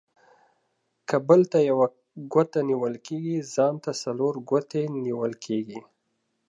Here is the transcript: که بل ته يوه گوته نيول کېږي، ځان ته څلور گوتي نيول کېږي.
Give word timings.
که 1.07 1.15
بل 1.27 1.41
ته 1.51 1.59
يوه 1.69 1.87
گوته 2.33 2.59
نيول 2.69 2.95
کېږي، 3.05 3.37
ځان 3.53 3.73
ته 3.83 3.91
څلور 4.03 4.33
گوتي 4.49 4.83
نيول 5.05 5.33
کېږي. 5.45 5.79